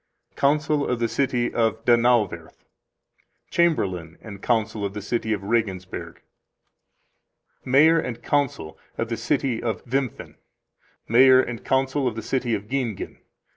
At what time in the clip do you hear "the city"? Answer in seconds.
0.97-1.53, 4.95-5.31, 9.09-9.61, 12.15-12.55